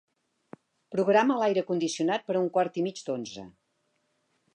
Programa 0.95 1.35
l'aire 1.41 1.63
condicionat 1.67 2.25
per 2.29 2.35
a 2.39 2.41
un 2.45 2.49
quart 2.57 2.81
i 2.83 2.87
mig 2.87 3.03
d'onze. 3.11 3.45